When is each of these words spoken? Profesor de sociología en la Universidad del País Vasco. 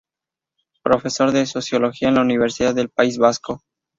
Profesor 0.81 1.31
de 1.31 1.45
sociología 1.45 2.07
en 2.09 2.15
la 2.15 2.21
Universidad 2.23 2.73
del 2.73 2.89
País 2.89 3.19
Vasco. 3.19 3.61